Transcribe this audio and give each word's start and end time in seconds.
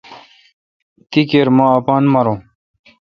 تی 1.09 1.21
کیر 1.29 1.47
مہ 1.55 1.65
اپان 1.77 2.03
ماروں۔ 2.13 2.37